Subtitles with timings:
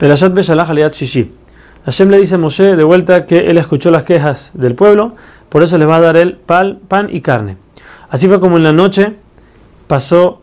[0.00, 1.30] Perashat Beshalach Aliat Shishi.
[1.84, 5.14] Hashem le dice a Moshe de vuelta que él escuchó las quejas del pueblo,
[5.50, 7.58] por eso les va a dar el pan, pan y carne.
[8.08, 9.16] Así fue como en la noche
[9.88, 10.40] pasó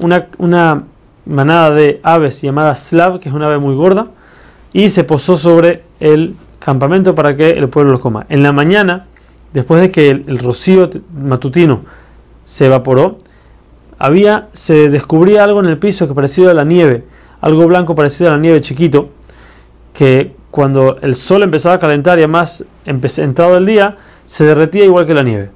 [0.00, 0.86] una, una
[1.24, 4.08] manada de aves llamada Slav, que es una ave muy gorda,
[4.72, 8.26] y se posó sobre el campamento para que el pueblo los coma.
[8.28, 9.06] En la mañana,
[9.52, 11.82] después de que el, rocío matutino
[12.44, 13.18] se evaporó,
[14.00, 17.04] había, se descubría algo en el piso que parecía a la nieve,
[17.40, 19.10] algo blanco parecido a la nieve chiquito,
[19.92, 25.06] que cuando el sol empezaba a calentar y además entrado el día, se derretía igual
[25.06, 25.50] que la nieve.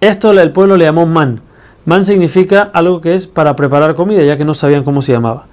[0.00, 1.40] Esto el pueblo le llamó man.
[1.84, 5.46] Man significa algo que es para preparar comida, ya que no sabían cómo se llamaba.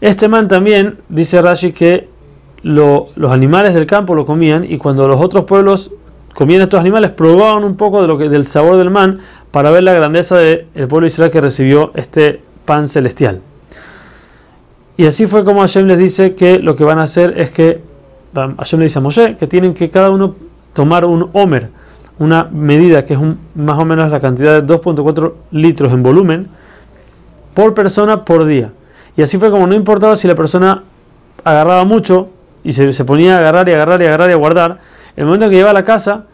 [0.00, 2.08] Este man también, dice Rashi, que
[2.62, 5.90] los animales del campo lo comían y cuando los otros pueblos
[6.34, 10.66] comían estos animales, probaban un poco del sabor del man para ver la grandeza del
[10.88, 13.40] pueblo Israel que recibió este pan celestial.
[14.96, 17.82] Y así fue como Hashem les dice que lo que van a hacer es que,
[18.34, 20.34] Hashem le dice a Moshe, que tienen que cada uno
[20.72, 21.70] tomar un homer,
[22.18, 23.20] una medida que es
[23.54, 26.48] más o menos la cantidad de 2.4 litros en volumen,
[27.52, 28.72] por persona por día.
[29.16, 30.82] Y así fue como no importaba si la persona
[31.44, 32.28] agarraba mucho
[32.64, 34.78] y se, ponía a agarrar y agarrar y agarrar y a guardar,
[35.14, 36.24] el momento en que llegaba a la casa,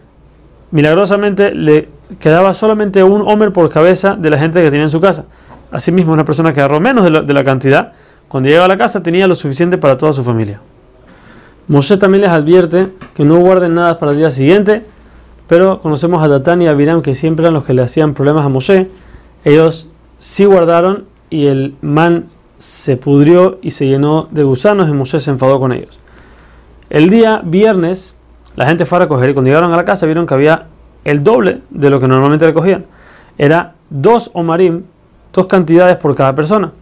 [0.71, 1.89] milagrosamente le
[2.19, 5.25] quedaba solamente un homer por cabeza de la gente que tenía en su casa.
[5.71, 7.93] Asimismo, una persona que agarró menos de la cantidad,
[8.33, 10.59] cuando llegaba a la casa tenía lo suficiente para toda su familia.
[11.69, 14.87] Moshe también les advierte que no guarden nada para el día siguiente,
[15.49, 18.47] pero conocemos a Datán y a Abiram que siempre eran los que le hacían problemas
[18.47, 18.89] a Moshe.
[19.45, 19.87] Ellos
[20.19, 25.31] sí guardaron y el man se pudrió y se llenó de gusanos y Moshe se
[25.31, 26.01] enfadó con ellos.
[26.89, 28.17] El día viernes
[28.57, 30.69] la gente fue a recoger y cuando llegaron a la casa vieron que había
[31.05, 32.87] el doble de lo que normalmente recogían.
[33.37, 34.85] Era dos omarim,
[35.35, 36.73] dos cantidades por cada persona.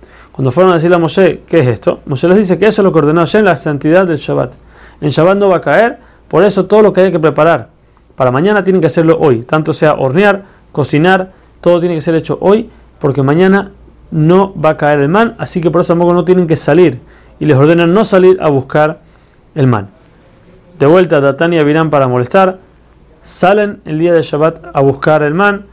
[0.40, 2.00] Cuando fueron a decirle a Moshe, ¿qué es esto?
[2.06, 4.54] Moshe les dice que eso lo que ordenó en la santidad del Shabbat.
[5.02, 7.68] En Shabbat no va a caer, por eso todo lo que hay que preparar
[8.16, 9.42] para mañana tienen que hacerlo hoy.
[9.42, 13.72] Tanto sea hornear, cocinar, todo tiene que ser hecho hoy, porque mañana
[14.10, 17.00] no va a caer el man, así que por eso tampoco no tienen que salir.
[17.38, 19.00] Y les ordenan no salir a buscar
[19.54, 19.90] el man.
[20.78, 22.60] De vuelta Datán y Abirán para molestar,
[23.20, 25.66] salen el día de Shabbat a buscar el man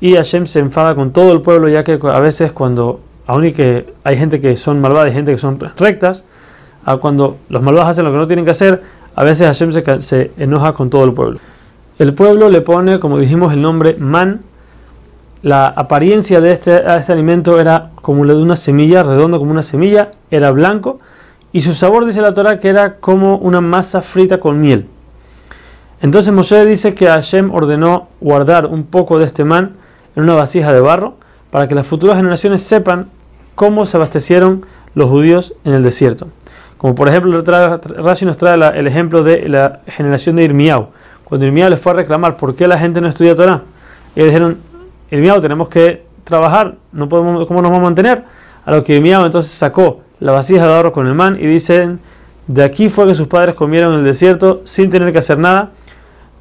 [0.00, 3.52] y Hashem se enfada con todo el pueblo, ya que a veces cuando aún y
[3.52, 6.24] que hay gente que son malvadas y gente que son rectas,
[7.00, 8.82] cuando los malvados hacen lo que no tienen que hacer,
[9.16, 11.40] a veces Hashem se, enoja con todo el pueblo.
[11.98, 14.40] El pueblo le pone, como dijimos, el nombre man.
[15.42, 19.62] La apariencia de este, este alimento era como la de una semilla, redondo como una
[19.62, 21.00] semilla, era blanco,
[21.52, 24.86] y su sabor, dice la Torah, que era como una masa frita con miel.
[26.00, 29.76] Entonces Moshe dice que Hashem ordenó guardar un poco de este man
[30.16, 31.14] en una vasija de barro,
[31.54, 33.06] para que las futuras generaciones sepan
[33.54, 34.66] cómo se abastecieron
[34.96, 36.26] los judíos en el desierto.
[36.78, 40.88] Como por ejemplo, Rashi nos trae el ejemplo de la generación de Irmiau.
[41.22, 43.62] Cuando Irmiau les fue a reclamar por qué la gente no estudia Torah,
[44.16, 44.58] ellos dijeron,
[45.12, 48.24] Irmiau, tenemos que trabajar, no podemos, ¿cómo nos vamos a mantener?
[48.66, 52.00] A lo que Irmiau entonces sacó la vasija de ahorro con el man y dicen,
[52.48, 55.70] de aquí fue que sus padres comieron en el desierto sin tener que hacer nada.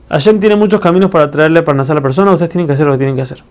[0.09, 2.87] Hashem tiene muchos caminos para traerle para nacer a la persona, ustedes tienen que hacer
[2.87, 3.43] lo que tienen que hacer.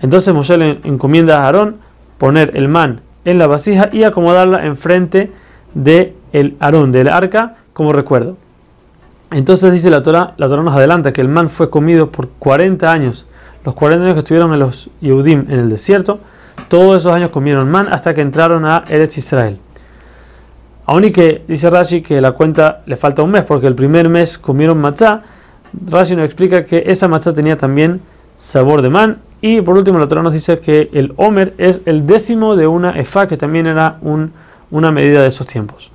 [0.00, 1.78] Entonces Moshe le encomienda a Aarón
[2.18, 5.32] poner el man en la vasija y acomodarla enfrente
[5.74, 8.36] de el Aarón, del arca, como recuerdo.
[9.30, 12.90] Entonces dice la Torah, la Torah nos adelanta que el man fue comido por 40
[12.90, 13.26] años,
[13.64, 16.20] los 40 años que estuvieron en los Yehudim en el desierto,
[16.68, 19.58] todos esos años comieron man hasta que entraron a Eretz Israel.
[20.86, 24.08] Aún y que dice Rashi que la cuenta le falta un mes porque el primer
[24.08, 25.22] mes comieron matzá,
[25.88, 28.00] Rashi nos explica que esa matzá tenía también
[28.36, 32.06] sabor de man y por último, la Torah nos dice que el Homer es el
[32.06, 33.98] décimo de una Efa, que también era
[34.70, 35.90] una medida de esos tiempos.